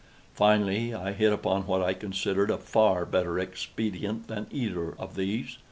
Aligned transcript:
Finally 0.33 0.95
I 0.95 1.11
hit 1.11 1.31
upon 1.31 1.67
what 1.67 1.83
I 1.83 1.93
considered 1.93 2.49
a 2.49 2.57
far 2.57 3.05
better 3.05 3.37
expedient 3.37 4.27
than 4.29 4.47
either 4.49 4.95
of 4.97 5.13
these. 5.15 5.59